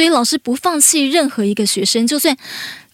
[0.00, 2.34] 所以老师不放弃任何一个学生，就算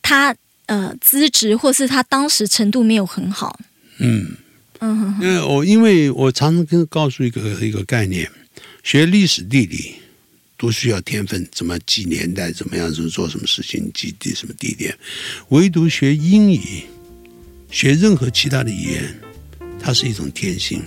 [0.03, 0.35] 他
[0.67, 3.61] 呃资质或是他当时程度没有很好。
[3.99, 4.27] 嗯
[4.81, 8.29] 嗯，因为我因为我常常跟告诉一个一个概念，
[8.83, 9.95] 学历史地理
[10.59, 14.93] 都需要天分，怎么记年代，怎么样子做什么事情，记地什么地点，
[15.51, 16.83] 唯独学英语，
[17.71, 19.21] 学任何其他的语言，
[19.79, 20.83] 它是一种天性。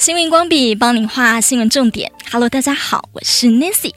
[0.00, 2.10] 新闻光笔帮您画新闻重点。
[2.32, 3.92] Hello，大家好，我是 Nancy。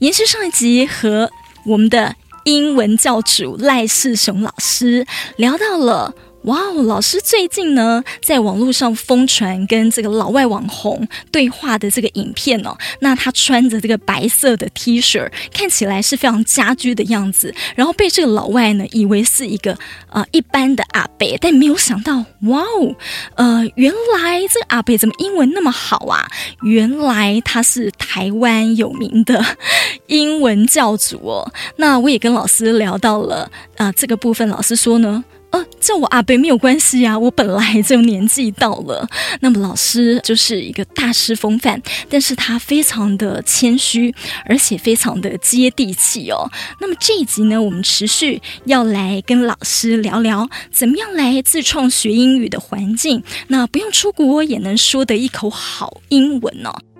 [0.00, 1.30] 延续上一集和
[1.64, 5.06] 我们的英文教主赖世雄老师
[5.36, 6.12] 聊到了。
[6.44, 12.76] 哇哦，老师最近呢，在网络上疯传跟这个老外网红对话的这个影片哦。
[12.98, 17.54] 那他穿着这个白色的 T 恤，看起来是非常家居的样子。
[17.76, 19.78] 然后被这个老外呢，以为是一个
[20.10, 22.96] 呃一般的阿伯，但没有想到，哇哦，
[23.36, 26.26] 呃，原来这个阿伯怎么英文那么好啊？
[26.62, 29.44] 原来他是台湾有名的
[30.08, 31.52] 英文教主哦。
[31.76, 35.22] 那我也跟老师聊到了啊、呃，这个部分，老师说呢。
[35.52, 39.06] 呃，叫我阿伯没有关系呀，我本来就年纪到了。
[39.40, 44.14] 那么老师就是一个大师风范，但是他非常的谦虚，
[44.46, 46.50] 而且非常的接地气哦。
[46.80, 56.91] 那么这一集呢，我们持续要来跟老师聊聊，怎么样来自创学英语的环境，那不用出国也能说得一口好英文哦。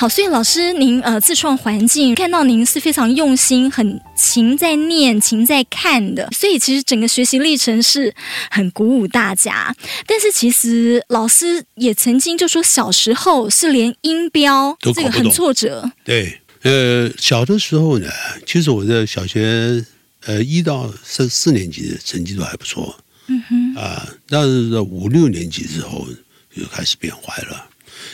[0.00, 8.14] 好，所以老师您呃自创环境，看到您是非常用心、很勤在念、勤在看的，所以其实整个学习历程是
[8.50, 9.76] 很鼓舞大家。
[10.06, 15.92] 但是其实老师也曾经就说，小时候是连音标这个很挫折。
[16.02, 18.08] 对，呃，小的时候呢，
[18.46, 19.84] 其实我在小学
[20.24, 26.08] 呃一到四四年级的成绩都还不错，嗯哼啊，但是到五六年级之后
[26.56, 27.66] 就开始变坏了，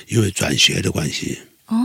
[0.08, 1.38] 因为转学的关系。
[1.66, 1.76] 哦，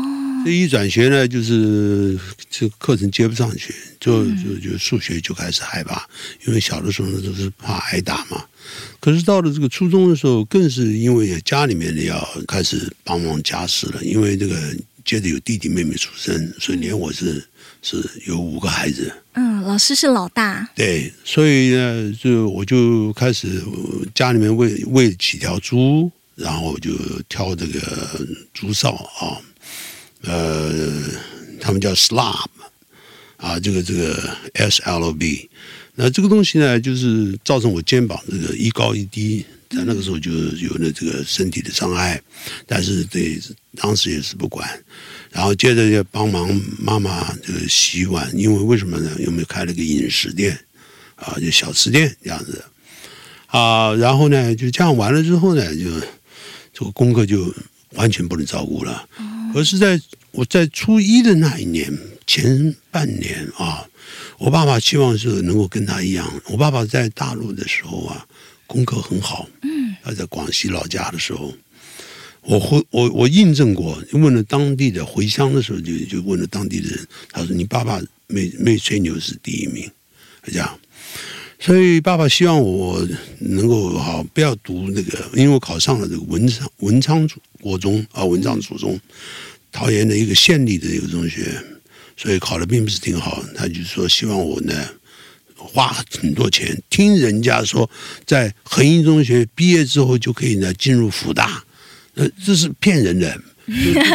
[0.45, 2.17] 这一转学呢，就是
[2.49, 6.07] 这个课程接不上去，就就就数学就开始害怕，
[6.45, 8.45] 因为小的时候呢都是怕挨打嘛。
[8.99, 14.55] 可是到了这个初中的时候，更是因为家里面的要开始帮忙家事了，因为这个
[15.03, 17.43] 接着有弟弟妹妹出生，所以连我是
[17.81, 19.11] 是有五个孩子。
[19.33, 20.69] 嗯，老师是老大。
[20.75, 23.63] 对，所以呢，就我就开始
[24.13, 26.91] 家里面喂喂几条猪，然后就
[27.27, 29.41] 挑这个猪哨啊。
[30.23, 31.01] 呃，
[31.59, 32.45] 他们叫 slab
[33.37, 35.49] 啊，这个这个 S L B，
[35.95, 42.21] 那这个东西呢，就是造成我肩膀这个一高一低，在那个时候就有了这个身体的伤害，
[42.67, 43.41] 但是对
[43.77, 44.69] 当时也是不管，
[45.31, 49.11] 然后接着就帮忙妈妈这个洗碗，因为为什么呢？
[49.19, 50.57] 有没有开了个饮食店
[51.15, 51.35] 啊？
[51.39, 52.63] 就小吃店这样子
[53.47, 55.89] 啊，然后呢，就这样完了之后呢，就
[56.73, 57.51] 这个功课就
[57.93, 59.09] 完全不能照顾了。
[59.53, 59.99] 可是在
[60.31, 61.91] 我在初一的那一年
[62.25, 63.85] 前半年啊，
[64.37, 66.41] 我爸爸希望是能够跟他一样。
[66.45, 68.25] 我爸爸在大陆的时候啊，
[68.65, 69.47] 功课很好。
[69.63, 71.53] 嗯，他在广西老家的时候，
[72.41, 79.89] 我回我我印证过，问了当地的回乡的时候就就问了当地的人，他说你爸爸没没吹牛是第一名，
[80.43, 80.79] 这样。
[81.63, 83.07] 所以爸爸希望我
[83.37, 87.29] 能够好不要读那个，因为我考上了这个文昌文昌
[87.59, 88.99] 国中啊，文昌初中，
[89.71, 91.55] 桃园的一个县立的一个中学，
[92.17, 93.43] 所以考的并不是挺好。
[93.55, 94.73] 他就说希望我呢
[95.55, 97.87] 花很多钱，听人家说
[98.25, 101.63] 在恒毅中学毕业之后就可以呢进入复大，
[102.15, 103.39] 呃，这是骗人的，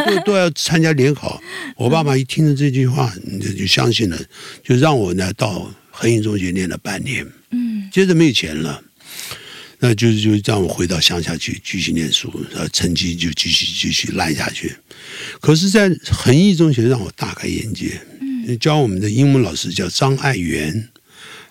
[0.05, 1.41] 都都要参加联考。
[1.77, 3.09] 我爸爸一听了这句话，
[3.41, 4.19] 就就相信了，
[4.61, 8.83] 就让我呢到恒毅中学念了半年，嗯，接着没有钱了。
[9.79, 14.75] 那就就让我回到乡下去继续念书，呃，成绩就继续继续烂下去。
[15.39, 18.01] 可是，在恒毅中学让我大开眼界。
[18.19, 20.89] 嗯，教我们的英文老师叫张爱媛，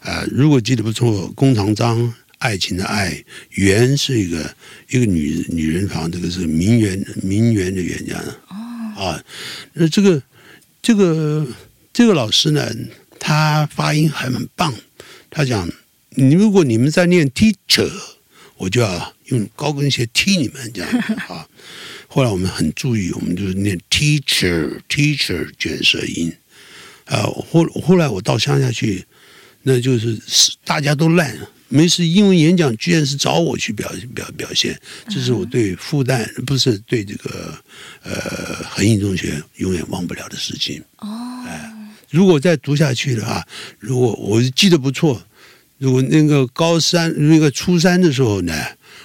[0.01, 4.57] 啊、呃，如果记得不错，弓长张，爱情的爱，媛是一个
[4.91, 8.41] 一个女女人旁，这个是名媛名媛的媛这样的。
[8.49, 9.25] 哦，啊，
[9.75, 10.21] 那这个
[10.83, 11.47] 这个
[11.93, 12.75] 这个老师呢，
[13.21, 14.75] 他发音还很棒，
[15.31, 15.71] 他讲，
[16.17, 17.91] 你如果你们在念 teacher。
[18.59, 20.91] 我就要用高跟鞋踢你们，这样
[21.29, 21.47] 啊。
[22.09, 26.33] 后来我们很注意，我们就是念 teacher teacher 卷舌音
[27.05, 27.25] 啊。
[27.25, 29.05] 后后来我到乡下去，
[29.65, 30.19] 那就是
[30.65, 31.37] 大家都烂，
[31.69, 34.75] 没事，英文演讲居然是找我去表表表现，
[35.11, 37.63] 这是我对复旦不是对这个
[38.05, 40.83] 呃恒毅中学永远忘不了的事情。
[40.97, 41.71] 哦，哎，
[42.09, 43.47] 如果再读下去的话，
[43.79, 45.23] 如果我记得不错。
[45.79, 48.53] 如果那个高三那个初三的时候呢，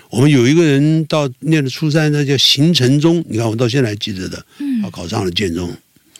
[0.09, 4.43] 我们有一个人到念的初三，他叫邢承宗，你看我到现在还记得的，
[4.81, 5.69] 他考上了建中，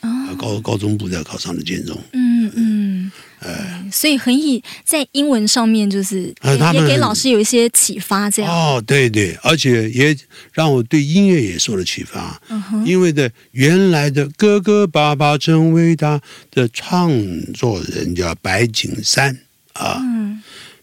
[0.00, 8.52] 啊，高高中部在考上了建中，嗯嗯，哎，所以恒毅在英文上面就是也也给老师有一些启发，这样。
[8.52, 10.14] 哦，对对，而且也
[10.52, 12.40] 让我对音乐也受了启发，
[12.84, 16.20] 因为的原来的哥哥爸爸真伟大
[16.50, 17.10] 的创
[17.54, 19.38] 作人叫白景山
[19.72, 20.00] 啊，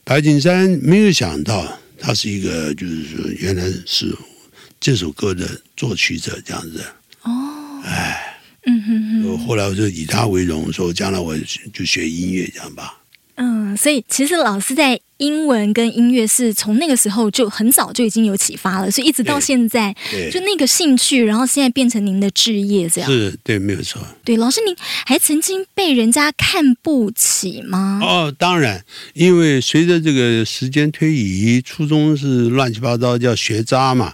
[0.10, 1.80] 白景山没有想到。
[2.00, 4.12] 他是一个，就是说，原来是
[4.80, 5.48] 这首歌的
[5.78, 6.84] 作曲者这样子。
[7.22, 9.46] 哦，哎，嗯哼哼。
[9.46, 11.38] 后来我就以他为荣，说将来我
[11.72, 12.99] 就学音乐这样吧。
[13.40, 15.00] 嗯，所以其实老师在。
[15.20, 19.94] 英文跟音乐是从那个时候就很早就已经有启发了，所以一直到现在，
[20.32, 24.02] 就那个兴趣，然后现在变成您的职业，这样是对，没有错。
[24.24, 24.74] 对，老师您
[25.06, 28.00] 还曾经被人家看不起吗？
[28.02, 28.82] 哦，当然，
[29.14, 34.14] 因为随着这个时间推移，初中是乱七八糟叫学渣嘛，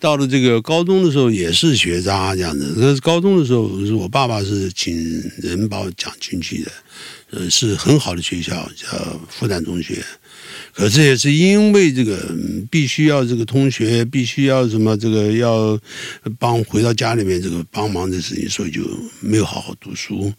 [0.00, 2.72] 到了这个高中的时候也是学渣这样子。
[2.74, 4.96] 可是高中的时候，我爸爸是请
[5.42, 6.72] 人把我讲进去的，
[7.30, 10.04] 呃，是很好的学校，叫复旦中学。
[10.72, 12.34] 可是也是因为这个
[12.70, 15.78] 必须要这个同学必须要什么这个要
[16.38, 18.82] 帮回到家里面这个帮忙的事情，所以就
[19.20, 20.32] 没有好好读书。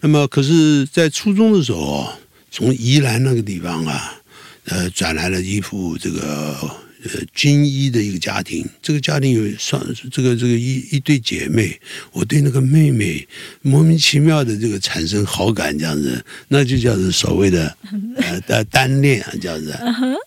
[0.00, 2.12] 那么，可是，在初中的时候，
[2.50, 4.20] 从宜兰那个地方啊，
[4.64, 6.87] 呃，转来了一副这个。
[7.04, 9.80] 呃，军医的一个家庭，这个家庭有双
[10.10, 11.78] 这个这个一一对姐妹，
[12.10, 13.24] 我对那个妹妹
[13.62, 17.76] 莫名其妙的这个产生好感，这样子，那就叫做所谓的
[18.16, 19.78] 呃的单恋啊，这样子。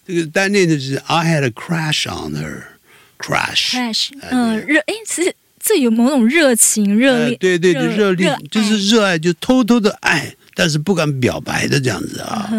[0.07, 12.49] 这个单恋就是 I had a crush on her，crush，crush，嗯，热哎，其实这有某种热情、热烈，对对对，热恋就是热爱，就偷偷的爱，但是不敢表白的这样子啊。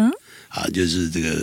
[0.53, 1.33] 啊，就是这个，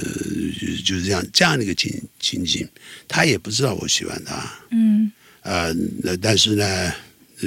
[0.85, 2.65] 就是这样这样的一个情情景，
[3.09, 5.11] 他也不知道我喜欢他，嗯，
[5.43, 5.75] 呃，
[6.05, 6.93] 那但是呢，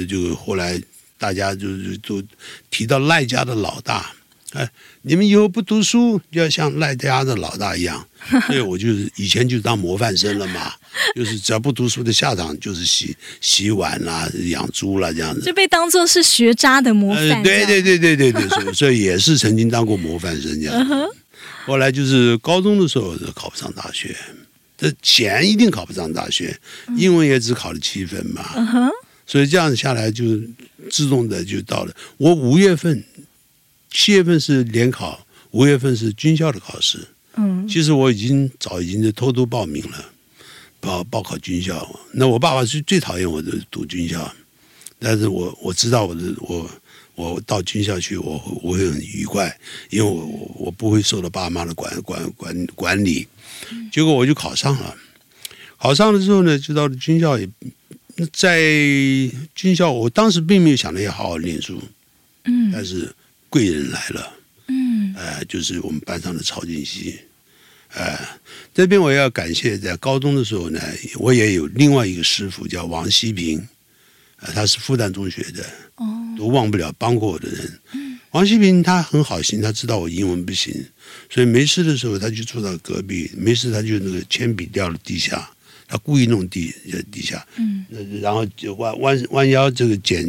[0.06, 0.78] 就后来
[1.16, 2.22] 大家就就都
[2.70, 4.12] 提到赖家的老大，
[4.52, 4.68] 哎，
[5.00, 8.06] 你们以后不读书，就要像赖家的老大一样，
[8.46, 10.70] 所以我就是以前就当模范生了嘛，
[11.16, 21.10] 就是只要不读书的下场就是洗洗碗啦、养猪啦这样子，就被当做是学渣的模范，对对对对对对，所以所以也是曾经当过模范生这样。
[21.66, 24.14] 后来就是高中的时候考不上大学，
[24.76, 26.58] 这钱一定考不上大学，
[26.96, 28.44] 英文也只考了七分嘛，
[29.26, 30.24] 所以这样子下来就
[30.90, 31.94] 自动的就到了。
[32.18, 33.02] 我五月份、
[33.90, 36.98] 七月份是联考，五月份是军校的考试。
[37.36, 40.04] 嗯，其实我已经早已经就偷偷报名了，
[40.80, 41.98] 报报考军校。
[42.12, 44.30] 那我爸爸是最讨厌我的读军校，
[44.98, 46.70] 但是我我知道我的我。
[47.14, 49.56] 我到军校去，我我会很愉快，
[49.90, 50.26] 因为我
[50.56, 53.26] 我不会受到爸妈的管管管管理。
[53.92, 54.96] 结果我就考上了，
[55.78, 57.48] 考上了之后呢，就到了军校也，
[58.32, 58.58] 在
[59.54, 61.80] 军校，我当时并没有想着要好好念书，
[62.44, 63.14] 嗯，但是
[63.48, 64.34] 贵人来了，
[64.68, 67.18] 嗯，呃，就是我们班上的曹金熙，
[67.94, 68.18] 呃，
[68.74, 70.80] 这边我要感谢，在高中的时候呢，
[71.18, 73.66] 我也有另外一个师傅叫王希平，
[74.44, 75.64] 呃，他是复旦中学的。
[76.36, 77.80] 都忘不了帮过我的人。
[78.32, 80.74] 王希平他很好心，他知道我英文不行，
[81.30, 85.48] 所以没事的时候他就坐到隔壁，没事他就那个铅笔掉了地下，
[85.86, 87.86] 他故意弄地在地下，嗯，
[88.20, 90.28] 然后就弯弯弯腰这个捡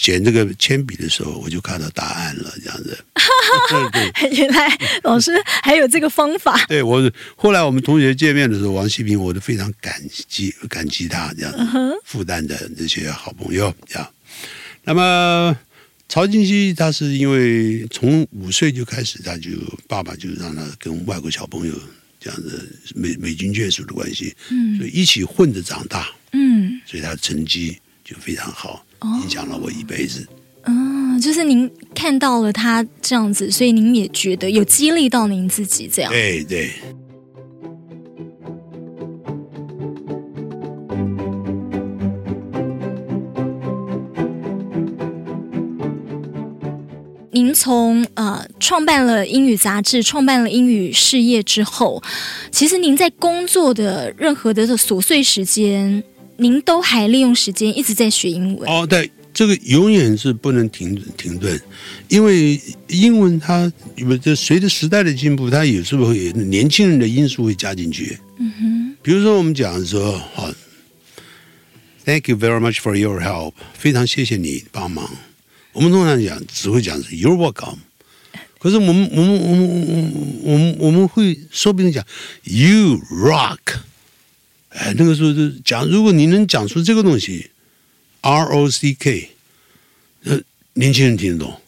[0.00, 2.98] 捡这个铅笔的时候，我就看到答案了，这样子。
[3.70, 5.32] 对对，原来老师
[5.62, 6.62] 还有这个方法。
[6.66, 9.94] 对我后来我们同学见面的时候，王希平我都非常感
[10.28, 11.58] 激感激他这样子，
[12.04, 14.10] 复旦的这些好朋友这样。
[14.82, 15.56] 那么，
[16.08, 19.50] 曹金熙他是因为从五岁就开始，他就
[19.86, 21.74] 爸爸就让他跟外国小朋友
[22.20, 28.84] 这样子美美军眷属的关系，嗯，所以一起混着长大，嗯，所以他的成绩就非常好，
[29.22, 30.26] 影响了我一辈子。
[30.62, 36.70] 嗯，就是您看到了他这样子，所以您也觉得有激励到您自己这样，对对。
[47.30, 52.00] 您从呃创办了英语杂志，创办了英语事业之后，
[52.52, 56.02] 其实您在工作的任何的琐碎时间，
[56.36, 58.68] 您都还利用时间一直在学英文。
[58.70, 61.60] 哦，对，这个永远是不能停停顿，
[62.08, 68.18] 因为英文它不这随着时代的进步，它有时候会年轻人的因素会加进去。
[68.38, 70.50] 嗯哼，比如说我们讲说，好
[72.04, 75.08] ，Thank you very much for your help，非常谢谢你帮忙。
[75.72, 77.78] 我们通常讲只会讲是 You're welcome，
[78.58, 80.12] 可是我们我们我们我们
[80.42, 82.04] 我们我们会说不定讲
[82.42, 83.58] You rock，
[84.76, 87.48] 哎，那个时候就讲，如果你能讲出这个东西
[88.22, 89.30] ，R O C K，
[90.24, 90.40] 呃，
[90.72, 91.60] 年轻人听得懂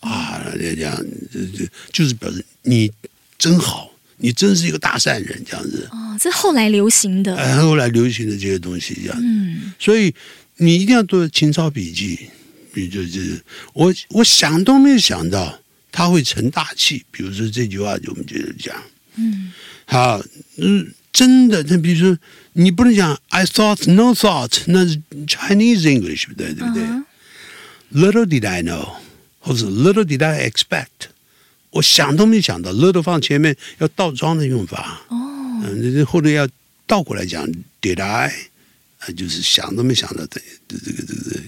[0.00, 2.90] 啊，这样这这就是表示你
[3.36, 5.86] 真好，你真是一个大善人，这样子。
[5.92, 9.18] 哦，这后来流行的，哎，后来流行的这些东西，这样。
[9.22, 10.14] 嗯，所以
[10.56, 12.30] 你一定要做情操笔记，
[12.72, 13.38] 你就就是
[13.74, 15.60] 我我想都没有想到
[15.92, 17.04] 他会成大器。
[17.10, 18.74] 比如说这句话，就我们接着讲。
[19.16, 19.52] 嗯，
[19.84, 20.24] 好，
[20.56, 20.90] 嗯。
[21.12, 22.18] 真的，那比如说，
[22.55, 26.83] 你不能讲 I thought no thought，那是 Chinese English，对对不对？
[26.83, 28.93] Uh-huh.Little did I know，
[29.39, 31.09] 或者 Little did I expect，
[31.71, 35.01] 我想都没想到，little 放前面要倒装的用法。
[35.09, 35.15] 哦，
[35.63, 36.47] 嗯，或者要
[36.85, 37.47] 倒过来讲，
[37.81, 38.33] did I，
[38.99, 41.39] 啊，就是想都没想到的，这个这个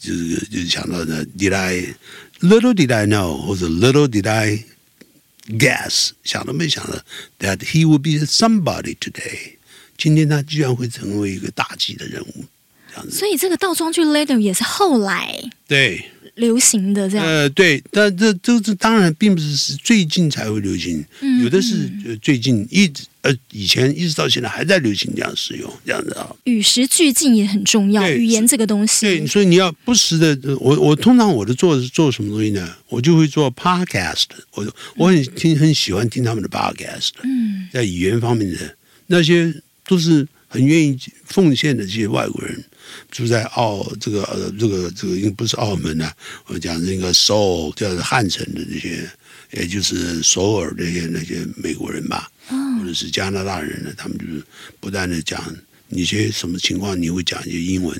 [0.00, 7.02] 就是就是想到的，did I，little did I know，或者 little did I。Guess 想都没想到，
[7.38, 9.56] that he would be somebody today。
[10.03, 12.43] 今天他居然会成为一个大气的人物，
[12.91, 13.17] 这样子。
[13.17, 15.33] 所以这个倒装句 later 也是后来
[15.65, 16.03] 对
[16.35, 17.25] 流行的这样。
[17.25, 21.89] 呃，对，但这这这当然并不是是最近才会流行，嗯、有的是
[22.21, 23.05] 最近一直。
[23.23, 26.29] 呃，以前一直到现在还在流行这样使用这样子啊。
[26.43, 29.05] 与时俱进也很重要，语言这个东西。
[29.05, 32.75] 对，所以你要不时的，我我通常我的做是做什么东西呢？
[32.89, 37.11] 我就会做 podcast，我我很听很喜欢听他们的 podcast。
[37.23, 38.75] 嗯，在语言方面的
[39.07, 42.63] 那些都是很愿意奉献的这些外国人，
[43.11, 46.13] 住在澳这个呃这个这个因为不是澳门啊，
[46.47, 49.09] 我讲那个首尔叫汉城的这些，
[49.51, 52.29] 也就是首尔这些那些美国人吧。
[52.77, 54.43] 或者是加拿大人呢，他们就是
[54.81, 55.41] 不断的讲
[55.87, 57.97] 你些什么情况，你会讲一些英文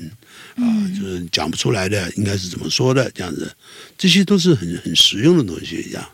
[0.56, 0.62] 啊，
[0.94, 3.50] 就是讲不出来的，应该是怎么说的这样子，
[3.96, 6.06] 这些都是很很实用的东西，这样。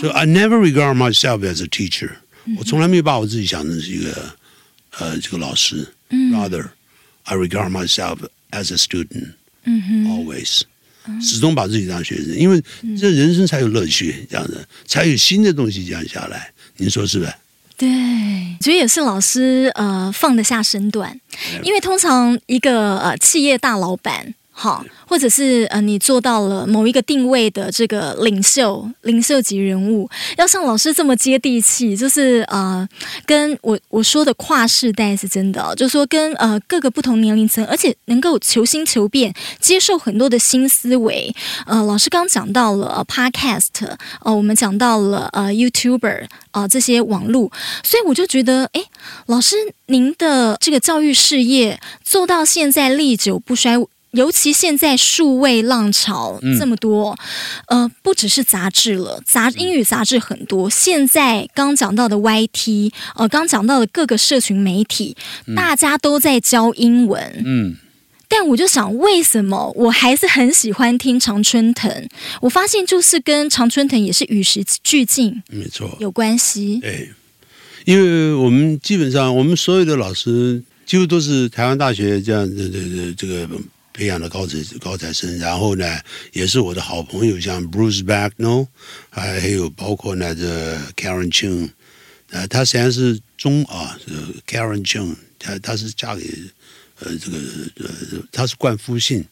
[0.00, 2.10] 所以 I never regard myself as a teacher，
[2.56, 4.34] 我从来没有把我自己想成是一个
[4.98, 6.68] 呃这个老师，rather
[7.24, 8.18] I regard myself
[8.50, 10.62] as a student、嗯、always
[11.20, 12.62] 始终把自己当学生，因为
[12.98, 17.32] 这人生才有乐趣，这样子才有新的东西讲下来，你说是不是？
[17.76, 17.88] 对，
[18.60, 21.18] 觉得也是老师呃放得下身段，
[21.62, 24.34] 因为通常一个呃企业大老板。
[24.62, 32.86] 好，或者是呃，你做到了某一个定位的这个领袖、领袖级人物，要像老师这么接地气，就是呃，
[33.24, 41.34] 跟我我说的跨世代是真的，就是说跟呃各个不同年龄层，而且能够求新求变，接受很多的新思维。
[41.64, 43.68] 呃，老师刚讲到了、呃、Podcast，
[44.22, 47.50] 呃，我们讲到了呃 YouTuber 啊、呃、这些网络，
[47.82, 48.82] 所以我就觉得，哎，
[49.24, 53.78] 老师您的这个教育事业做到现在历久不衰。
[54.12, 57.16] 尤其现在数位浪潮这么多，
[57.66, 60.68] 嗯、呃，不只是杂志了，杂英语杂志很多。
[60.68, 67.42] 现在刚讲到的 YT，呃，刚讲到的各个社群媒体，嗯、大家都在教英文。
[67.44, 67.76] 嗯，
[68.26, 72.08] 但我就想，为什么我还是很喜欢听常春藤？
[72.40, 76.80] 我发现就是跟常春藤也是与时俱进，没错，有关系。
[76.80, 77.10] 对，
[77.84, 83.48] 因为我们基本上我们所有的老师几乎都是台湾大学这样的这这这个。
[83.92, 86.00] 培养的高材高材生，然后呢，
[86.32, 88.68] 也是我的好朋友，像 Bruce Bagnall，
[89.10, 91.68] 还有包括呢这 Karen Chung，
[92.30, 94.12] 呃，他实际上是中啊，是
[94.46, 96.22] Karen Chung，他他是嫁给
[97.00, 97.38] 呃这个
[97.80, 97.90] 呃
[98.30, 99.24] 他是冠夫姓，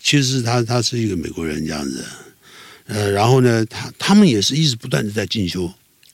[0.00, 2.04] 其实他他是一个美国人这样子，
[2.86, 5.64] 呃，然后呢，他他们也是一直不断的在进修，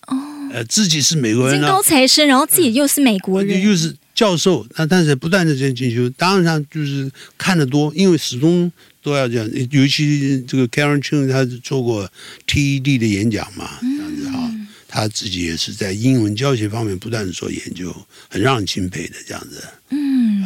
[0.07, 0.17] 哦，
[0.53, 3.97] 呃，自己是美国人，高材生，然后自己又是美国人，呃、又是。
[4.21, 8.71] 教授，那但是不断的在进修，当然就是看得多，因为始终
[9.03, 9.50] 都要这样。
[9.71, 12.07] 尤其这个 Karen Chung，他做过
[12.47, 14.53] TED 的演讲嘛，这样子哈，
[14.87, 17.97] 他自己也是在英文教学方面不断的做研究，
[18.29, 19.67] 很让人钦佩的这样子。
[19.89, 20.45] 嗯，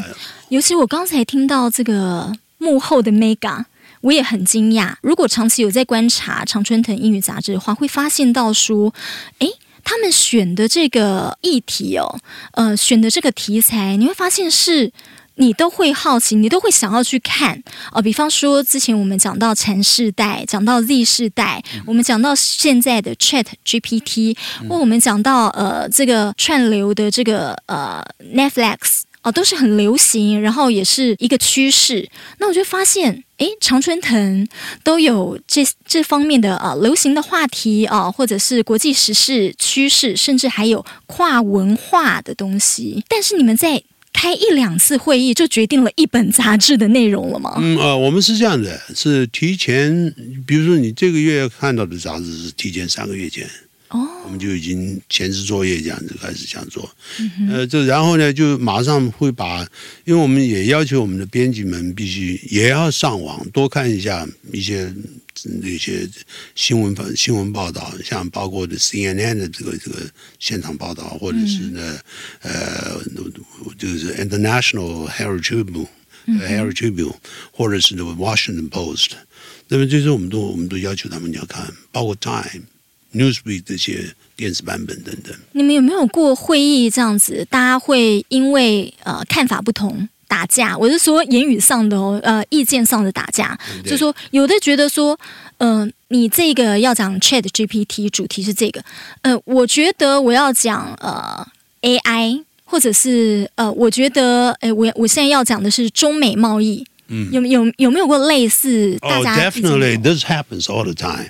[0.51, 3.65] 尤其我刚才听到这个幕后的 Mega，
[4.03, 4.95] 我也很惊讶。
[5.03, 8.95] 如果长期有在观察常春藤英语杂志的话，会发现到说，
[9.41, 9.49] 哎。
[9.85, 12.19] 他们选的这个议题哦，
[12.53, 14.91] 呃，选的这个题材，你会发现是
[15.37, 17.63] 你都会好奇，你都会想要去看
[17.93, 18.01] 哦。
[18.01, 24.37] 比方说，之前我们讲到缠世代，讲到 Z 世代，嗯、我们讲到现在的 Chat GPT，
[24.69, 28.03] 或我们讲到呃这个串流的这个呃
[28.35, 29.03] Netflix。
[29.25, 32.09] 哦，都是很流行，然后也是一个趋势。
[32.39, 34.47] 那我就发现，诶，常春藤
[34.83, 43.03] 都有这这方面的啊流行的话题啊，或者是国际时事趋势，甚至还有跨文化的东西。
[43.09, 47.55] 但是你们在开一两次会议就决定了一本杂志的内容了吗？
[47.57, 50.15] 嗯、呃，我们是这样的，是提前，
[50.47, 53.49] 比如说你这个月看到的杂志是提前三个月前
[53.95, 56.91] 哦，我们就已经前置作业这样子开始这样做。
[57.39, 59.61] 嗯、呃，这然后呢，就马上会把，
[60.05, 64.93] 因为我们也要求我们的编辑们必须也要上网多看一下一些
[65.63, 66.09] 那些
[66.57, 69.99] 新闻新闻报道，像包括的 CNN 的这个这个
[70.41, 71.97] 现场报道，或者是呢，
[72.43, 73.01] 嗯、呃，
[73.79, 75.87] 就是 International Herald Tribune、
[76.27, 77.15] 嗯、Herald Tribune，
[77.53, 79.11] 或者是那个 Washington Post。
[79.69, 82.65] 那么，这些我们都我们都要求他们要看，包括 Time、
[83.15, 85.33] Newsweek 这些电子版本等等。
[85.53, 87.47] 你们有没有过会议这样子？
[87.49, 90.77] 大家会因为呃看法不同打架？
[90.77, 93.57] 我是说言语上的哦，呃，意见上的打架。
[93.83, 95.19] 对就说有的觉得说，
[95.59, 98.83] 嗯、呃，你这个要讲 Chat GPT 主题是这个，
[99.23, 101.47] 呃，我觉得我要讲呃
[101.83, 106.85] AI，或者是呃，我觉得，哎，我我现在要讲的是中美贸易。
[107.08, 108.98] 嗯，有有有没有过类似？
[109.00, 111.30] 大家 oh, definitely, this happens all the time.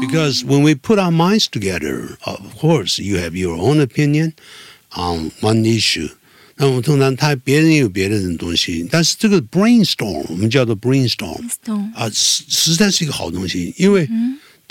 [0.00, 4.34] Because when we put our minds together, of course, you have your own opinion
[4.94, 6.10] on one issue.
[6.56, 11.40] 那么通常他别人有别人的东西，但是这个 brainstorm 我们叫做 brainstorm
[11.94, 14.08] 啊，实实在是一个好东西，因为。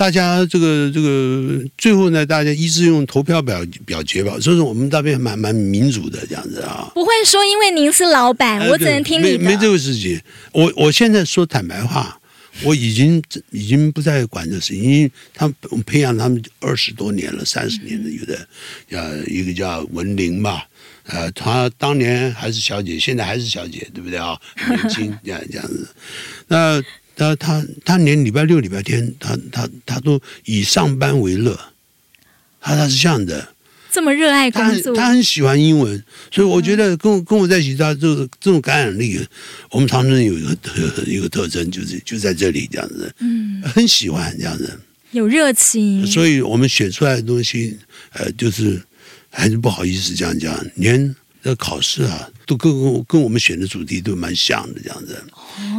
[0.01, 6.91] 嗯大家这个这个最后呢，大家一致用投票表表决吧，所以说我们那边蛮蛮民主的这样子啊。
[6.95, 9.39] 不会说因为您是老板，我只能听你的。
[9.39, 10.19] 没没这个事情，
[10.53, 12.19] 我我现在说坦白话，
[12.63, 18.49] 我已经已经不再管这事，因为他们我培养他们二十多年了，三十年的有的，
[18.93, 20.67] 呃，一个叫文玲吧，
[21.09, 24.41] 呃，她当年还是小姐，现在还是小姐，对不对啊？
[24.67, 25.87] 年轻这样这样子，
[26.49, 26.83] 那。
[27.21, 31.55] 他他他连礼拜六礼拜天，他他他都以上班为乐，
[32.63, 33.53] 他他是这样的，
[33.93, 39.21] 这么热爱工作，他很喜欢英文，所以我觉得跟我跟我在一起，他就是这种感染力，
[39.71, 40.73] 我们长春有一个特
[41.07, 47.77] 一个特征，就是就在这里这样子，嗯，很喜欢这样子，有热情，所以我们写出来的东西，
[48.15, 48.83] 呃，就是
[49.29, 51.15] 还是不好意思这样讲，连。
[51.43, 52.73] 这考试啊，都跟
[53.05, 55.23] 跟我们选的主题都蛮像的这样子，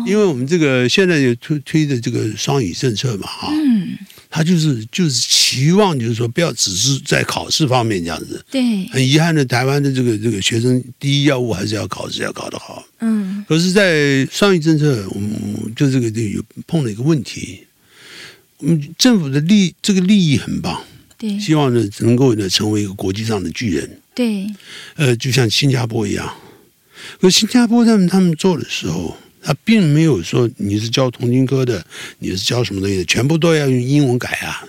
[0.07, 3.97] 因为我们这个现在有推推的这个双语政策嘛，哈，嗯，
[4.29, 15.31] 他就是就是期望就是说不要只是在考试方面这样子，对，很遗憾的，台湾的这个这个学生第一要务还是要考试要考得好，嗯，可是，在双语政策，我们
[15.75, 17.59] 就这个就有碰了一个问题，
[18.57, 20.81] 我们政府的利这个利益很棒，
[21.19, 24.00] 对，希望呢能够呢成为一个国际上的巨人。
[24.13, 24.47] 对，
[24.95, 26.33] 呃，就像新加坡一样，
[27.19, 31.85] 可新加坡他们他们做的时候，他并没有说你是教童军科的，
[32.19, 34.63] 你是教什么东西的，全部都要用英文改啊？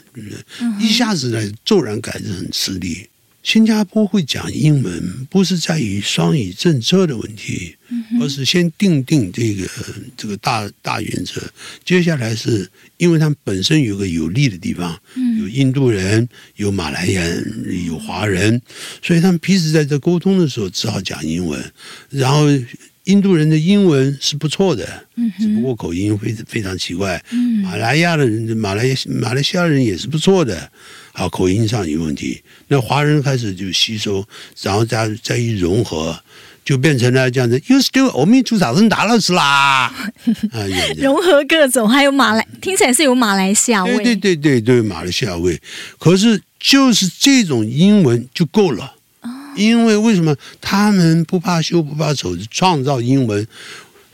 [0.80, 3.08] 一下子呢骤然改是很吃力。
[3.42, 7.74] 新加坡会讲英文，不是在于双语政策的问题，
[8.20, 9.68] 而是先定定这个
[10.16, 11.42] 这个大大原则。
[11.84, 14.96] 接下来是因为他们本身有个有利的地方，
[15.40, 18.60] 有印度人，有马来人，有华人，
[19.02, 21.60] 所以他们彼此在这沟通的时候只好讲英文。
[22.10, 22.46] 然后
[23.04, 24.86] 印度人的英文是不错的，
[25.40, 27.20] 只不过口音非非常奇怪。
[27.64, 30.70] 马来亚的人，马来马来西亚人也是不错的。
[31.14, 34.24] 好，口音上有问题，那华人开始就吸收，
[34.62, 36.18] 然后再再一融合，
[36.64, 37.60] 就变成了这样子。
[37.66, 39.92] 又是丢欧米猪早晨打了是啦，
[40.52, 40.58] 啊，
[40.96, 45.60] 融合各种，还有马来，听起来是有马来西亚味，对对对对对，马来西亚味。
[45.98, 48.94] 可是就是这种英文就够了，
[49.54, 53.46] 因为为什么他们不怕羞不怕丑，创造英文？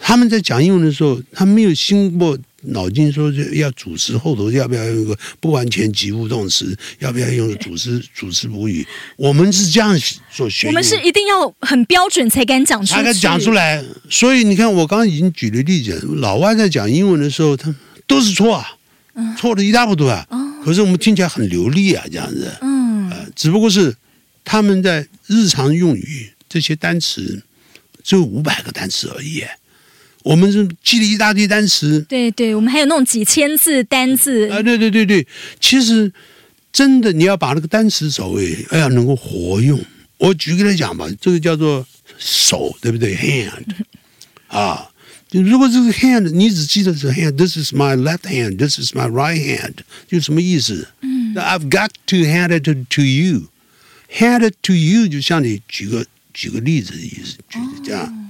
[0.01, 2.37] 他们在讲英文的时候，他没有经过。
[2.63, 6.77] 脑筋说要主词后头要不要用个 不完全及物动词？
[6.99, 8.87] 要不要用个主词主词补语？
[9.17, 9.97] 我们是这样
[10.35, 10.67] 做学。
[10.67, 12.99] 我们是一定要很标准才敢讲出来。
[12.99, 13.85] 才敢讲出来。
[14.11, 17.73] 所以你看，我刚刚已经举了例子，老外在讲英文的时候，他
[18.07, 18.67] 都是错啊，
[19.39, 20.27] 错的一塌糊涂啊。
[20.65, 22.53] 可是我们听起来很流利啊，这样子。
[22.61, 23.11] 嗯。
[23.37, 23.95] 只不过是
[24.45, 27.43] 他们在日常用语这些单词
[28.03, 29.45] 只有五百个单词而已。
[30.23, 35.27] 我们是记了一大堆单词，对对，我们还有那种几千字单字啊，对对对对，
[35.61, 36.13] 其实
[36.73, 39.81] 真的你要把那个单词手诶，哎呀，能够活用。
[40.19, 41.87] 我举个来讲吧，这个叫做
[42.19, 43.63] 手，对不对？hand
[44.49, 44.91] 啊，
[45.31, 49.75] 如果这个 hand 你只记得是 hand，this is my left hand，this is my right hand，
[50.09, 50.89] 就什么意思？
[51.03, 56.05] 嗯，I've got to hand it to, you，hand it to you，就像你举个
[56.35, 58.28] 举个例子的意思，就是这样。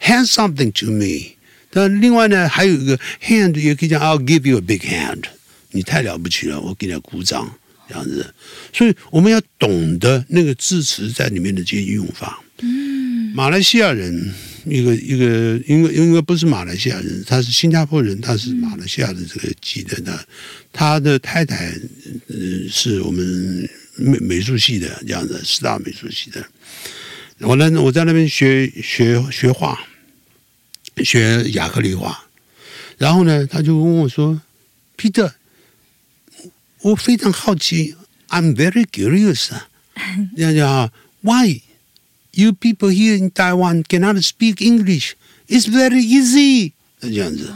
[0.00, 1.36] 哦 Hand something to me，
[1.70, 5.24] 但另外呢，还有一个 hand 也可以讲，I'll give you a big hand。
[5.72, 7.52] 你太了不起了，我给你鼓掌
[7.88, 8.34] 这样子。
[8.72, 12.42] 所以我们要懂得那个字词在里面的这些用法。
[12.60, 14.34] 嗯，马来西亚人
[14.64, 20.00] 一个一个，因为因为不是马来西亚人，他是新加坡人，他是马来西亚的这个籍的。
[20.02, 20.24] 他
[20.72, 21.74] 他的太太，
[22.28, 22.36] 呃，
[22.70, 26.44] 是我们美美术系的这样子，师大美术系的。
[27.40, 29.78] 我呢，我在那边学学学画，
[31.04, 32.24] 学亚克力画。
[32.96, 34.40] 然后呢，他就问我说
[34.96, 35.32] ：“Peter，
[36.82, 37.94] 我非常好奇
[38.28, 39.50] ，I'm very curious。
[40.36, 41.60] 这样讲啊，Why
[42.32, 45.12] you people here in Taiwan cannot speak English?
[45.48, 46.72] It's very easy。
[47.00, 47.52] 这样子，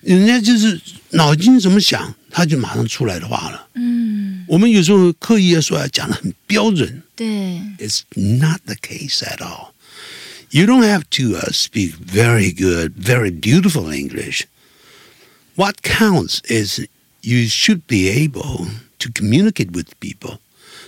[0.00, 3.68] 人家就是脑筋怎么想，他就马上出来的话了。
[3.74, 7.03] 嗯，我们有时候刻意要说要讲的很标准。
[7.15, 7.25] 对，
[7.77, 9.71] It's not the case at all.
[10.49, 14.43] You don't have to speak very good, very beautiful English.
[15.55, 16.87] What counts is
[17.21, 18.67] you should be able
[18.99, 20.39] to communicate with people。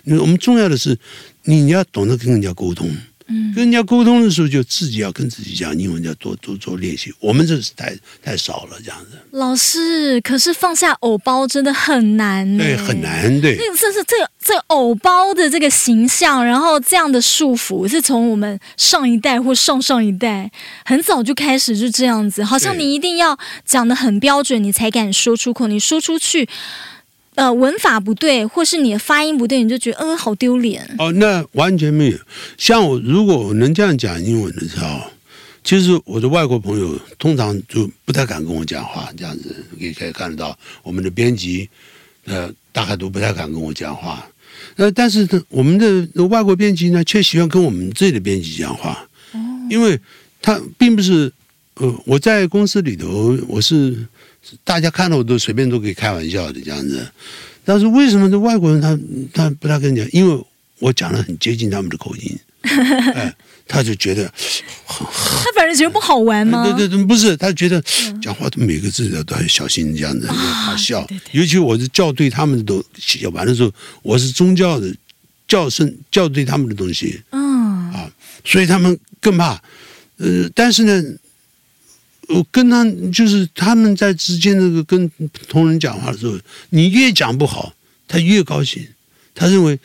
[0.06, 0.98] 我们重要的是，
[1.44, 2.96] 你要懂得跟人家沟通。
[3.27, 7.13] 嗯，跟人家沟通的时候，就自己要跟自己讲英文，要多多做练习。
[7.21, 9.19] 我们这是太太少了，这样子。
[9.31, 13.57] 老师，可是放下偶包真的很难，对，很难，对。
[13.57, 20.51] 那这是这个这个偶包的这个形象，然后这样的束缚，是从我们上一代或上上一代
[20.85, 26.49] 很早就开始就这样子，好像你一定要讲的很标准，你才敢说出口，你说出去。
[27.35, 30.89] 呃，文法不对，或是你的发音不对，你就觉得呃，好丢脸。
[30.99, 32.19] 哦，那完全没有。
[32.57, 35.01] 像我，如果我能这样讲英文的时候，
[35.65, 39.09] 其实我的外国朋友通常就不太敢跟我讲话。
[39.17, 41.69] 这样子你可以看得到，我们的编辑
[42.27, 44.25] 呃，大概都不太敢跟我讲话。
[44.77, 49.09] 呃，但是呢，我们的外国编辑呢，却喜欢跟我们自己的编辑讲话。
[49.33, 49.99] 哦，因为
[50.41, 51.33] 他并不是
[51.75, 54.07] 呃，我在公司里头，我是。
[54.63, 57.07] 大家看到我都随便都可以开玩笑的这样子，
[57.65, 58.99] 但是为什么这外国人他
[59.33, 60.07] 他不太跟你讲？
[60.13, 60.45] 因为
[60.79, 62.39] 我讲的很接近他们的口音，
[63.15, 63.35] 哎，
[63.67, 64.31] 他就觉得
[64.87, 66.63] 他反正觉得不好玩吗？
[66.65, 67.83] 对对对，不是，他觉得
[68.21, 71.05] 讲话的每个字都都很小心这样子，好笑。
[71.07, 74.95] 对对对，尤其我是校对他们的都写完的时候，我是宗教的
[75.49, 78.11] 校正校对他们的东西，嗯啊，
[78.45, 79.61] 所以他们更怕。
[80.19, 81.03] 呃，但是呢。
[82.29, 85.11] 我跟他就是他们在之间那个跟
[85.49, 86.39] 同仁讲话的时候，
[86.71, 87.75] 你越讲不好，
[88.09, 88.87] 他越高兴。
[89.37, 89.77] 他认为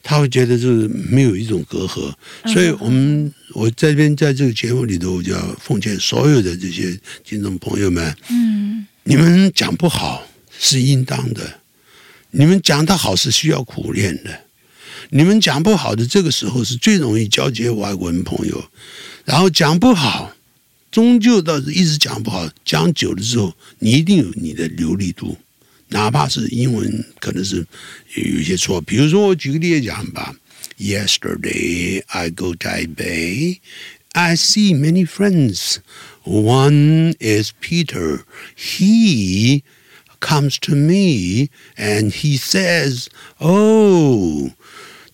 [0.00, 2.12] 他会觉得就是没有一种隔阂，
[2.52, 10.24] 所以我们我这边在这个节目里头，我就要奉劝所有的这些听众朋友们，嗯，你们讲不好
[10.56, 11.58] 是应当的，
[12.30, 14.42] 你们讲的好是需要苦练的，
[15.10, 18.64] 你们讲不好的这个时候是最容易交结外国人朋友，
[19.24, 20.32] 然后讲不好。
[20.92, 25.38] 终究倒是一直讲不好，讲久了之后，你一定有你的流利度，
[25.88, 27.66] 哪怕是英文可能是
[28.14, 28.78] 有一些错。
[28.82, 30.36] 比如说，我举个例子讲吧
[30.78, 33.58] ：Yesterday I go Taipei,
[34.12, 35.76] I see many friends.
[36.24, 38.24] One is Peter.
[38.54, 39.62] He
[40.20, 43.06] comes to me and he says,
[43.38, 44.50] "Oh,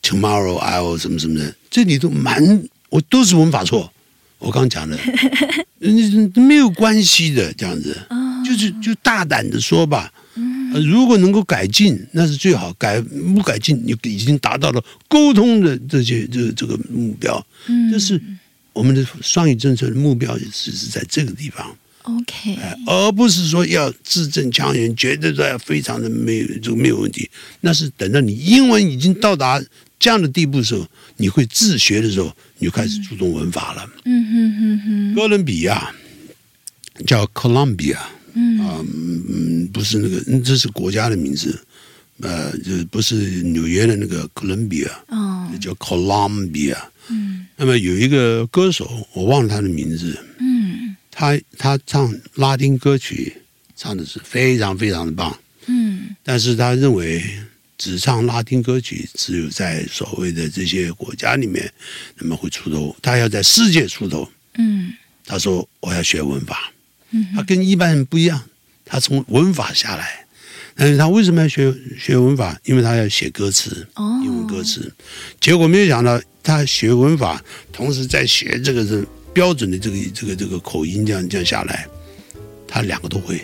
[0.03, 3.93] tomorrow I will 什么什么的。”这里都满我都是文法错。
[4.39, 4.97] 我刚讲的，
[6.35, 7.97] 没有关系的，这样子，
[8.45, 10.13] 就是就大胆的说吧。
[10.75, 17.45] 如果能够改进，那是最好；改不改进，你已经达到了沟通的这些这这个目标。
[17.91, 18.21] 就是
[18.73, 21.75] 我们的双语政策的目标，是是在这个地方。
[22.03, 27.29] OK，而不是说要字正腔圆，绝对都要非常的没有这个没有问题。
[27.63, 29.61] 那是等到你英文已经到达
[29.99, 32.35] 这样的地步的时候，你会自学的时候。
[32.61, 33.89] 你就开始注重文法了。
[34.05, 35.15] 嗯哼哼哼。
[35.15, 35.95] 哥伦比亚
[37.07, 37.97] 叫 Columbia，
[38.35, 41.57] 嗯啊，嗯，不是那个，这是国家的名字，
[42.19, 46.77] 呃，就不是纽约的那个哥伦比亚，哦，叫 Columbia。
[47.11, 47.47] 嗯。
[47.55, 50.19] 那么有一个歌手，我忘了他的名字。
[50.41, 50.97] 嗯。
[51.13, 53.33] 他他唱拉丁歌曲，
[53.77, 55.39] 唱的是非常非常的棒。
[55.67, 56.17] 嗯。
[56.25, 57.23] 但是他认为。
[57.79, 61.73] 只唱拉丁歌曲，只有在所谓的这些国家里面，
[62.17, 62.95] 那么会出头。
[63.01, 64.29] 他要在世界出头。
[64.57, 64.93] 嗯，
[65.25, 66.73] 他说我要学文法。
[67.11, 68.43] 嗯，他跟一般人不一样，
[68.85, 70.27] 他从文法下来。
[70.75, 72.57] 但是他为什么要学学文法？
[72.65, 74.93] 因为他要写歌词，哦，英文歌词。
[75.41, 81.87] 结果没有想到，他学文法，同时在学这个是标准的这个这个这个口音，这样这样下来，
[82.67, 83.41] 他两个都会。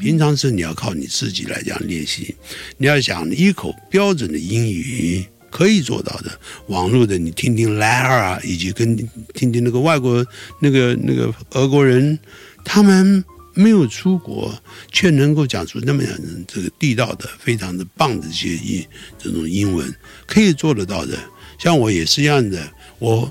[0.00, 2.34] 平常是你要靠你自己来这样练习，
[2.78, 6.30] 你要想一口标准的英语可以做到的。
[6.68, 8.96] 网络的你听听 Lara，以及跟
[9.34, 10.24] 听听那个外国
[10.60, 12.18] 那个那个俄国人，
[12.64, 14.54] 他们没有出国，
[14.90, 16.12] 却能够讲出那么样
[16.48, 18.82] 这个地道的、非常的棒的这些英
[19.18, 19.94] 这种英文，
[20.26, 21.18] 可以做得到的。
[21.58, 23.30] 像我也是一样的，我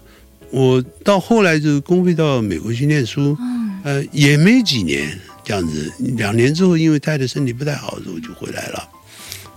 [0.52, 3.36] 我到后来就公费到美国去念书，
[3.84, 5.18] 呃，也没几年
[5.50, 8.88] 这样子，两年之后，因为太太身体不太好的时候就回来了。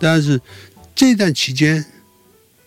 [0.01, 0.41] 但是
[0.95, 1.85] 这段期间，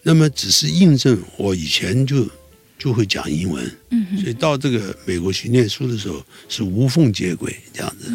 [0.03, 2.29] 那么只是印证我以前就
[2.77, 3.65] 就会讲英文，
[4.21, 8.11] 所以到这个美国去念书的时候是无缝接轨这样子，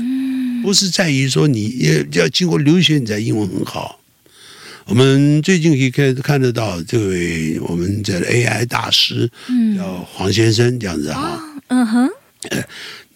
[0.63, 3.99] 不是在于说你也要经过留学你才英文很好。
[4.87, 9.29] 我们最近可以看看得到这位我们的 AI 大师，
[9.77, 12.09] 叫黄先生这样子哈，嗯哼，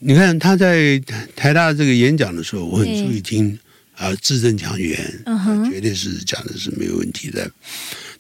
[0.07, 0.99] 你看他在
[1.35, 3.59] 台大这个演讲的时候，我很注意听
[3.97, 7.51] 啊，字正腔圆，嗯，绝对是讲的是没有问题的。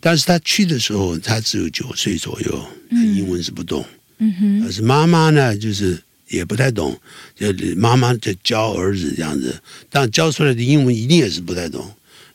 [0.00, 3.84] 但是他去的时候，他只有九岁左右，英文是不懂，
[4.16, 6.98] 嗯哼，但是妈妈呢，就是也不太懂，
[7.36, 9.54] 就妈妈就教儿子这样子，
[9.90, 11.84] 但教出来的英文一定也是不太懂。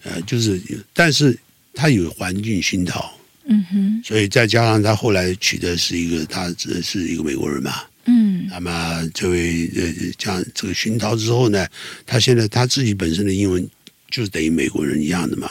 [0.04, 0.62] 呃，就是，
[0.94, 1.36] 但是
[1.74, 3.12] 他有环境熏陶，
[3.48, 11.68] 嗯哼，所以再加上他后来娶的是一个，他这是一个美国人嘛，嗯，那么这位呃，这样这个熏陶之后呢，
[12.08, 13.70] 他现在他自己本身的英文
[14.10, 15.50] 就是等于美国人一样的嘛，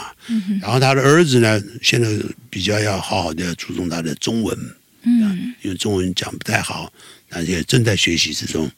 [0.61, 2.09] 然后他的儿子呢，现在
[2.51, 4.59] 比较要好好的要注重他的中文，
[5.05, 6.93] 嗯，因为中文讲不太好，
[7.31, 8.69] 而且正在学习之中。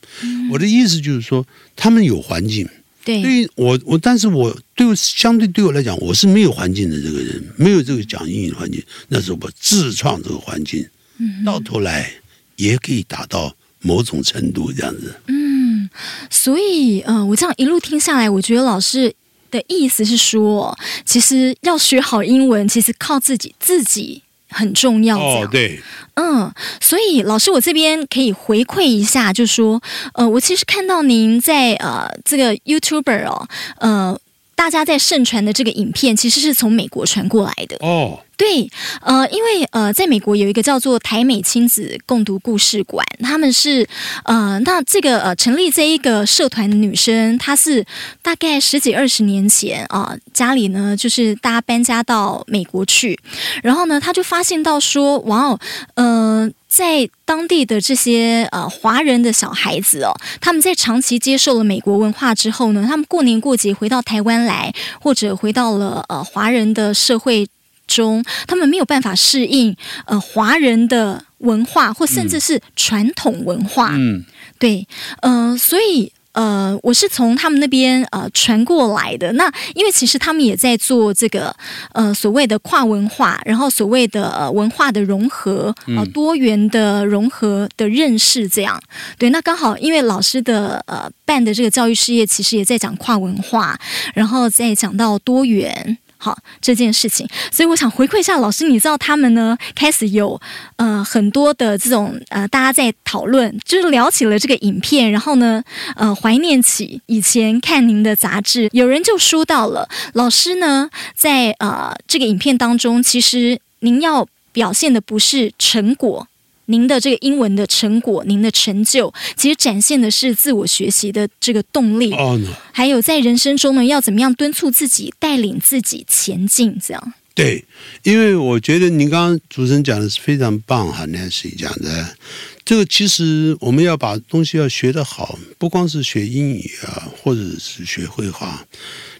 [0.51, 2.69] 我的意思就是说，他们有环境。
[3.03, 12.13] 对，对于我我，但是我对我相对对我来讲，我是没有环境的这个人，没有这个讲英语的环境，那是我自创这个环境，嗯，到头来
[12.57, 15.15] 也可以达到某种程度这样子。
[15.27, 15.89] 嗯，
[16.31, 19.15] 所以呃，我这样一路听下来，我觉得老师
[19.51, 24.23] 的意思是说，其实要学好英文，其实靠自己自己。
[24.53, 25.81] 很重要哦，对，
[26.15, 29.81] 嗯，所以老师，我这边可以回馈一下，就说，
[30.13, 34.21] 呃，我其实看到您在呃这个 YouTuber 哦，呃，
[34.57, 38.19] 大家在盛传的这个影片，其实是从美国传过来的哦。
[38.41, 38.71] 对，
[39.03, 43.87] 呃，因为呃，在美国有一个叫做台美亲子共读故事馆，他们是
[44.25, 47.85] 呃，那这个呃，成立这一个社团的女生，她是
[48.23, 53.21] 大概十几二十年前啊、呃，家里呢就是大家搬家到美国去，
[53.63, 55.61] 然后呢，她就发现到说，哇哦，
[55.97, 67.47] 呃，在当地的这些呃华人的小孩子哦，他们在长期接受了美国文化之后呢，他们过年过节回到台湾来，或者回到了呃华人的社会。
[67.91, 69.77] 中，他们没有办法适应
[70.07, 73.91] 呃华人的文化，或甚至是传统文化。
[73.95, 74.25] 嗯，
[74.59, 74.87] 对，
[75.23, 79.33] 呃，所以呃，我是从他们那边呃传过来的。
[79.33, 81.55] 那因为其实他们也在做这个
[81.93, 88.81] 呃所谓的跨文化，然后所谓的呃文化的融合，呃多元的融合的认识，这样。
[89.19, 93.77] 对，那刚好因为老师的呃办的这个教育事业，其实也在讲跨文化，
[94.15, 95.99] 然后再讲到多元。
[96.23, 100.39] 好，这件事情，所以我想回馈一下老师，你知道他们呢开始有
[100.77, 105.63] 呃很多的这种呃大家在讨论，就是聊起了这个影片，然后呢
[105.97, 116.27] 呃怀念起以前看您的杂志，有人就说到了老师呢在呃这个影片当中，其实您要表现的不是成果。
[116.71, 122.47] 您的这个英文的成果，您的成就，其实展现的是自我学习的这个动力，oh, no.
[122.73, 127.13] 还有在人生中呢，要怎么样敦促自己，带领自己前进，这样。
[127.35, 127.65] 对，
[128.03, 132.17] 因为我觉得您刚刚主持人讲的是非常棒哈，Nancy 讲的，
[132.65, 138.65] 这个其实我们要把东西要学得好，不光是学英语啊，或者是学绘画，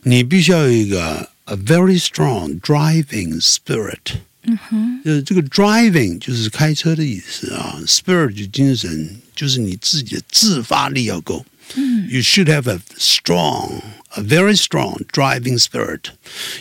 [0.03, 4.21] 你必须要有一个 a very strong driving spirit。
[4.43, 11.45] 嗯哼，呃，这个 driving 就是开车的意思啊，spirit 就精神，就是你自己的自发力要够。
[11.77, 16.07] 嗯，You should have a strong, a very strong driving spirit.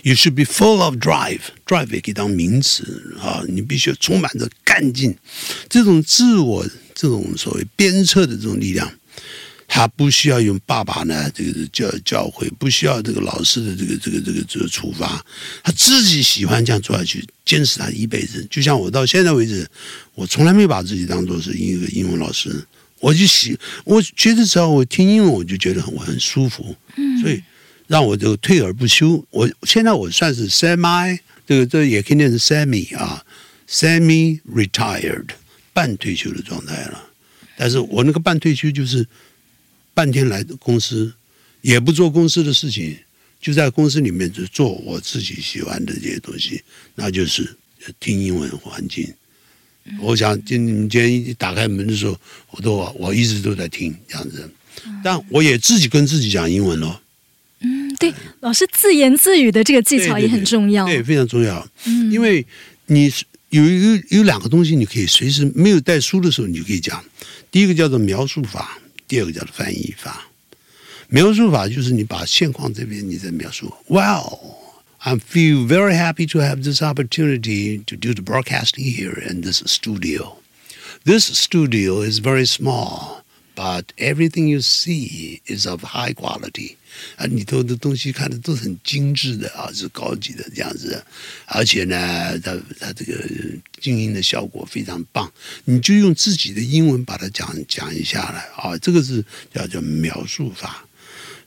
[0.03, 1.39] You should be full of drive.
[1.65, 5.15] Drive 也可以当名词啊，你必须充满着干劲，
[5.67, 8.91] 这种自我这种所谓鞭策的这种力量。
[9.71, 15.23] 他不需要用爸爸呢这个教教诲，不需要这个老师的这个这个这个这个处罚，
[15.63, 18.45] 他自己喜欢这样做下去，坚持他一辈子。
[18.49, 19.69] 就像我到现在为止，
[20.15, 22.65] 我从来没把自己当做是一个英文老师，
[22.99, 26.75] 我就喜，我觉得只要我听英文，我就觉得很我很舒服。
[26.97, 27.41] 嗯，所以
[27.85, 29.23] 让我这个退而不休。
[29.29, 33.23] 我现在我算是 semi，这个这也可以念成 semi 啊
[33.69, 35.27] ，semi retired，
[35.73, 37.05] 半退休的状态了。
[37.55, 39.05] 但是我那个半退休就是。
[39.99, 41.11] 半天来的公司，
[41.59, 42.95] 也不做公司的事情，
[43.41, 46.61] 就在公司里面就做我自己喜欢的这些东西，
[46.95, 47.53] 那就是
[47.99, 49.13] 听英文环境。
[49.99, 52.17] 我想今今天一打开门的时候，
[52.51, 54.49] 我都我一直都在听这样子，
[55.03, 56.97] 但我也自己跟自己讲英文喽。
[57.59, 61.69] 嗯，对，老师自言自语的这个技巧也很重要，对，对，对，非常重要。
[61.83, 62.45] 嗯，因为
[62.85, 63.11] 你
[63.49, 67.03] 有有有两个东西，你可以随时没有带书的时候，你就可以讲。
[67.51, 70.28] 第一个叫做描述法，第二个叫做翻译法。
[71.08, 73.72] 描述法就是你把现况这边你在描述。
[73.88, 74.56] Well,
[74.98, 79.62] I feel very happy to have this opportunity to do the broadcasting here in this
[79.66, 80.38] studio.
[81.04, 83.22] This studio is very small,
[83.97, 86.75] Everything you see is of high quality.
[87.17, 91.03] 啊，里头的东西看的都很精致的啊，是高级的这样子，
[91.45, 93.13] 而且呢，它它这个
[93.79, 95.31] 静音的效果非常棒。
[95.65, 100.85] 你就用自己的英文把它讲讲一下来啊，这个是叫做描述法。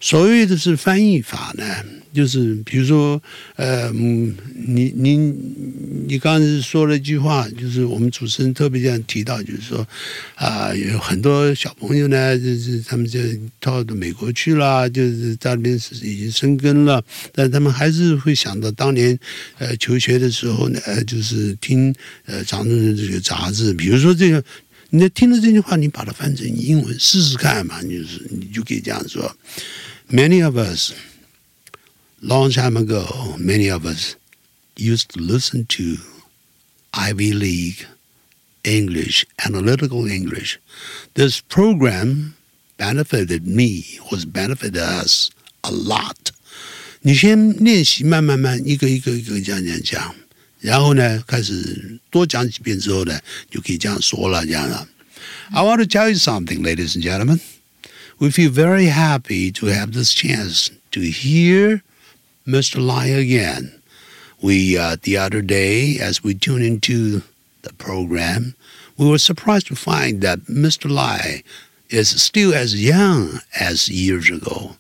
[0.03, 1.65] 所谓的是翻译法呢，
[2.13, 3.23] 就是比如说，
[3.55, 5.17] 呃，你你
[6.09, 9.87] 你刚才说了一句话，就是我们主持人特别这样提到，就是说，
[10.35, 13.21] 啊、有很多小朋友呢，就是他们就
[13.61, 17.01] 到美国去了，就是在那边是已经生根了，
[17.33, 19.17] 但他们还是会想到当年，
[19.59, 21.95] 呃，求学的时候呢，呃就是听
[22.27, 24.43] 呃长春的这个杂志，比如说这个，
[24.91, 29.33] 你听了这句话，你把它翻成英文试试看嘛，就是你就可以这样说。
[30.12, 30.94] Many of us,
[32.22, 34.16] long time ago, many of us
[34.76, 35.98] used to listen to
[36.94, 37.86] Ivy League
[38.64, 40.60] English, analytical English.
[41.14, 42.36] This program
[42.78, 45.30] benefited me, was benefited us
[45.64, 46.32] a lot.
[47.02, 50.16] 你先练习，慢慢慢，一个一个一个这样这样讲，
[50.60, 54.88] 然后呢，开始多讲几遍之后呢，就可以这样说了，这样了。
[55.52, 57.40] I want to tell you something, ladies and gentlemen.
[58.22, 61.84] We feel very happy to have this chance to hear
[62.48, 62.80] Mr.
[62.80, 63.72] Lai again.
[64.42, 67.22] We, uh, the other day, as we tuned into
[67.64, 68.56] the program,
[68.98, 70.90] we were surprised to find that Mr.
[70.90, 71.44] Lai
[71.90, 74.76] is still as young as years ago.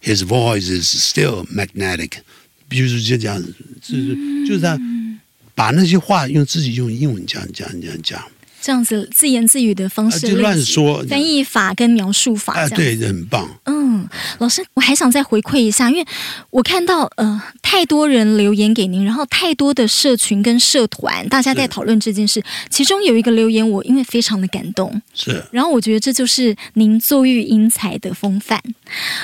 [0.00, 2.22] His voice is still magnetic.
[2.70, 4.78] 就是就这样子，就是就是他
[5.54, 8.24] 把那些话用自己用英文讲讲讲讲。
[8.61, 13.49] 这样子自言自语的方式，就乱说，翻译法跟描述法，啊，对，很棒。
[13.65, 14.07] 嗯，
[14.39, 16.05] 老师，我还想再回馈一下，因为
[16.49, 28.61] 我看到呃太多人留言给您，然后太多的社群跟社团大家在讨论这件事，其中有一个留言我因为非常的感动，是，然后我觉得这就是您作育英才的风范。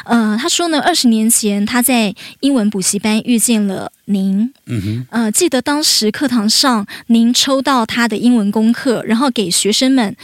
[0.06, 3.92] 呃，他说呢，二十年前他在英文补习班遇见了。
[4.06, 10.16] 您，嗯哼，呃，记得当时课堂上您抽到他的英文功课，然后给学生们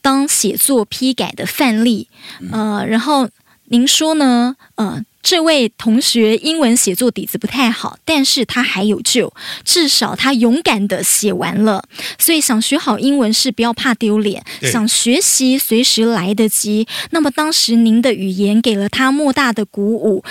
[0.00, 2.08] 当写作批改的范例，
[2.52, 3.28] 呃，然后
[3.66, 9.32] 您说呢，呃，这位同学英文写作底子不太好，但是他还有救，
[9.64, 11.82] 至少他勇敢的写完了。
[12.18, 16.86] 所以想学好英文是不要怕丢脸，想学习随时来得及。
[17.10, 20.22] 那么当时您的语言给了他莫大的鼓舞。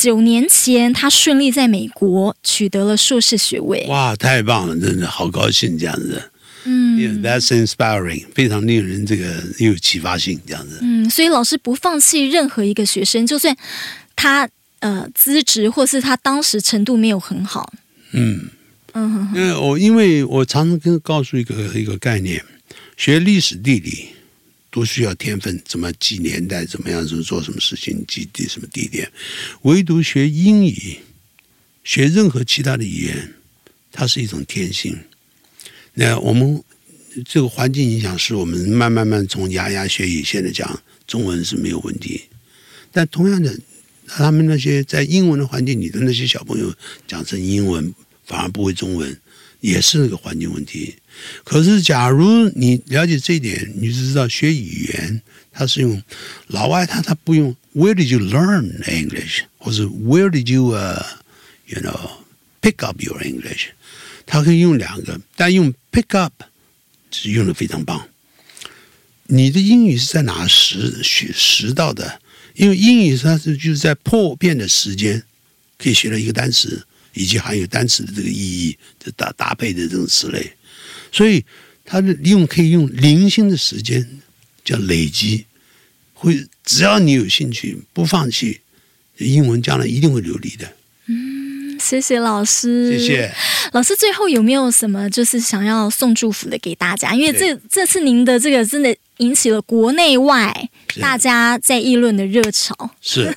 [0.00, 3.84] 九年前，他顺利在美国取得了硕士学位。
[3.88, 6.30] 哇，太棒了，真的好高兴这样子。
[6.62, 10.78] 嗯，yeah，That's inspiring，非常令人这个有启发性这样子。
[10.82, 13.56] 嗯，所以老师不放弃任何一个学生，就算
[14.14, 17.72] 他呃资质或是他当时程度没有很好。
[18.12, 18.48] 嗯
[18.92, 22.44] 嗯，因为我因为我常常跟告诉一个一个概念，
[22.96, 24.10] 学历史地理。
[24.70, 29.10] 都需要天分，怎么记年代，怎么样子做什么事情，记地什么地点。
[29.62, 30.98] 唯独学英语，
[31.84, 33.34] 学任何其他的语言，
[33.90, 34.96] 它是一种天性。
[35.94, 36.62] 那我们
[37.24, 42.22] 这个环境影响，是我们慢慢慢从牙牙学语，现在讲中文是没有问题。
[42.92, 43.58] 但同样的，
[44.06, 46.74] 他们那些在英文的环境里的那些小朋友，
[47.06, 47.92] 讲成英文
[48.26, 49.20] 反而不会中文，
[49.60, 50.94] 也是那个环境问题。
[51.44, 55.20] 可是，假如你了解这一点，你就知道学语言，
[55.52, 56.02] 它是用
[56.48, 59.42] 老外他他不用 Where did you learn English？
[59.58, 61.04] 或者 Where did you 呃
[61.66, 62.10] ，you know
[62.60, 63.68] pick up your English？
[64.26, 66.32] 他可以用两个，但用 pick up
[67.10, 68.08] 是用的非常棒。
[69.26, 72.20] 你的英语是在哪学学学到的？
[72.54, 75.22] 因为英语它是就是在破变的时间
[75.78, 80.50] 可以学到一个单词，以及含有单词的这个意义，的搭搭配的这种词类。
[81.10, 81.44] 所以，
[81.84, 84.06] 他的用可以用零星的时间
[84.64, 85.46] 叫累积，
[86.12, 88.60] 会只要你有兴趣，不放弃，
[89.16, 90.70] 英文将来一定会流利的。
[91.06, 93.34] 嗯，谢谢老师，谢谢
[93.72, 93.96] 老师。
[93.96, 97.14] 最后有没有什么就是想要送祝福的给大家？
[97.14, 100.68] 因为这这次您的这个真的引起了国内外
[101.00, 102.94] 大家在议论的热潮。
[103.00, 103.34] 是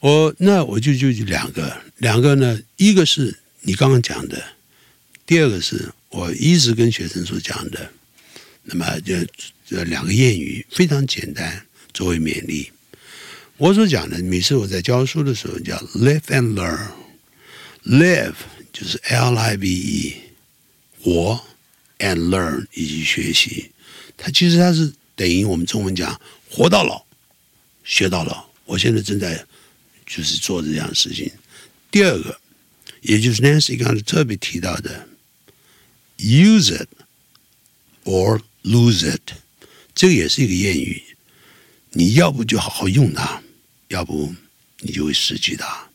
[0.00, 4.42] 我那我就就两个两个呢，一个是你刚刚讲的，
[5.24, 5.92] 第二个是。
[6.12, 7.90] 我一直跟学生所讲的，
[8.64, 9.14] 那么就
[9.66, 12.70] 这两个谚语非常简单，作为勉励。
[13.56, 18.34] 我所讲的，每次我在教书的时候叫 live and learn，live
[18.72, 20.16] 就是 L I V E，
[21.00, 21.42] 活
[21.98, 23.70] and learn 以及学习，
[24.16, 27.02] 它其实它是等于我们中文讲活到老，
[27.84, 28.44] 学到老。
[28.66, 29.42] 我现在正在
[30.04, 31.30] 就是做这样的事情。
[31.90, 32.38] 第二个，
[33.00, 35.08] 也就是 Nancy 刚才特别提到的
[36.22, 36.88] ，use it
[38.04, 39.32] or lose it，
[39.94, 41.02] 这个也是一个谚语。
[41.90, 43.42] 你要不就好好用它，
[43.88, 44.34] 要不
[44.80, 45.86] 你就会失去它。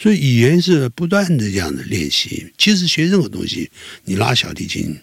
[0.00, 2.52] 所以语言是不断的这样的练习。
[2.56, 3.70] 其实学任何东西，
[4.04, 4.96] 你拉小提琴，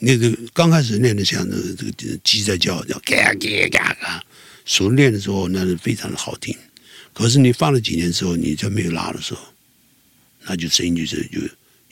[0.00, 4.24] 那个刚开始练的像这个这个鸡在叫，叫嘎嘎嘎嘎，
[4.64, 6.56] 熟练的时候那是非常的好听。
[7.12, 9.40] 可是你放了几年之后，你就没有拉的时候，
[10.44, 11.40] 那就声音就是就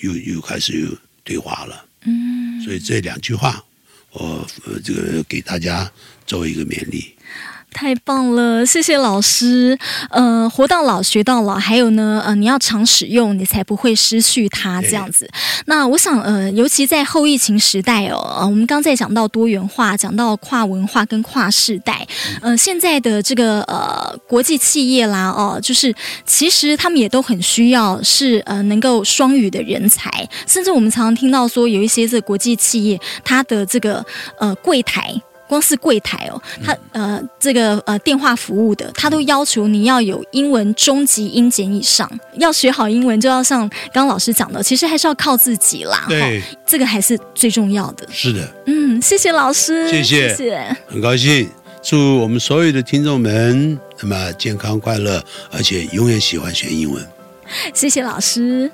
[0.08, 0.88] 又又开始又
[1.24, 1.84] 退化了。
[2.02, 3.64] 嗯，所以这两句话，
[4.12, 4.46] 我
[4.84, 5.90] 这个给大家
[6.26, 7.14] 作为一个勉励。
[7.74, 9.76] 太棒了，谢谢老师。
[10.10, 14.80] 呃，活到老学到老，还有呢，呃，你要常使用，你才不会失去它。
[14.80, 15.28] 这样子。
[15.66, 22.06] 那我想，呃，尤其在后疫情时代哦，呃、我们刚才讲到多元化，讲到跨文化跟跨世代，
[22.40, 25.92] 呃，现在的这个呃国际企业啦，哦、呃，就是
[26.24, 30.08] 其实他们也都很需要是呃能够双语的人才，
[30.46, 34.04] 甚至我们常常听到说有一些这国际企业，它的这个
[34.38, 35.12] 呃柜台。
[35.48, 42.10] 光是柜台哦，他呃这个呃电话服务的，他都要求你要有英文中级英检以上。
[42.34, 46.06] 要学好英文，就要像刚刚老师讲的，其实还是要靠自己啦。
[46.08, 48.06] 对，这个还是最重要的。
[48.10, 51.48] 是的，嗯，谢谢老师，谢谢，谢谢，很高兴，
[51.82, 57.06] 祝我们所有的听众们那么健康快乐，而且永远喜欢学英文。
[57.72, 58.70] 谢谢老师。